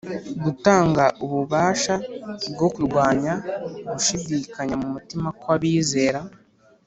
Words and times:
Gutanga 0.43 1.03
ububasha 1.25 1.93
bwo 2.53 2.67
kurwanya 2.73 3.33
gushyidikanya 3.91 4.75
mu 4.81 4.87
mutima 4.95 5.27
kw'abizera 5.39 6.19